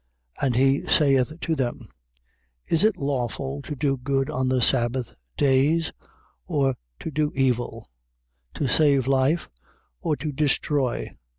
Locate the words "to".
1.41-1.55, 3.61-3.75, 7.01-7.11, 8.55-8.67, 10.15-10.31